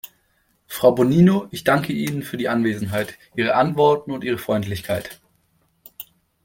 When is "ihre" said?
2.35-2.51, 3.35-3.53, 4.23-4.39